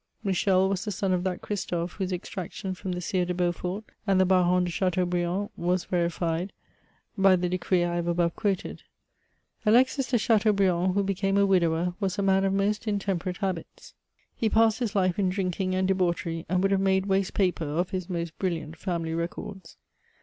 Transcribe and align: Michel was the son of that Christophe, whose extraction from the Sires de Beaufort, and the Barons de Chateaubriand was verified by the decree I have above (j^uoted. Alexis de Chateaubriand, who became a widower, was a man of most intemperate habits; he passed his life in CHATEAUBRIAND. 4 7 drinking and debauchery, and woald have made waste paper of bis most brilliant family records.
Michel 0.23 0.67
was 0.67 0.83
the 0.83 0.89
son 0.91 1.13
of 1.13 1.23
that 1.25 1.43
Christophe, 1.43 1.91
whose 1.93 2.11
extraction 2.11 2.73
from 2.73 2.93
the 2.93 3.01
Sires 3.01 3.27
de 3.27 3.35
Beaufort, 3.35 3.83
and 4.07 4.19
the 4.19 4.25
Barons 4.25 4.65
de 4.65 4.71
Chateaubriand 4.71 5.51
was 5.55 5.85
verified 5.85 6.51
by 7.15 7.35
the 7.35 7.47
decree 7.47 7.83
I 7.83 7.97
have 7.97 8.07
above 8.07 8.35
(j^uoted. 8.35 8.79
Alexis 9.63 10.09
de 10.09 10.17
Chateaubriand, 10.17 10.95
who 10.95 11.03
became 11.03 11.37
a 11.37 11.45
widower, 11.45 11.93
was 11.99 12.17
a 12.17 12.23
man 12.23 12.43
of 12.45 12.51
most 12.53 12.87
intemperate 12.87 13.37
habits; 13.37 13.93
he 14.35 14.49
passed 14.49 14.79
his 14.79 14.95
life 14.95 15.19
in 15.19 15.29
CHATEAUBRIAND. 15.29 15.33
4 15.33 15.33
7 15.35 15.35
drinking 15.59 15.75
and 15.75 15.87
debauchery, 15.87 16.45
and 16.49 16.63
woald 16.63 16.71
have 16.71 16.81
made 16.81 17.05
waste 17.05 17.35
paper 17.35 17.65
of 17.65 17.91
bis 17.91 18.09
most 18.09 18.35
brilliant 18.39 18.77
family 18.77 19.13
records. 19.13 19.77